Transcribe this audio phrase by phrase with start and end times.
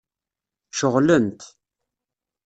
[0.77, 1.41] Ceɣlent.